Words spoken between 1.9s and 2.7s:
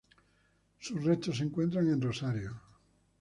Rosario.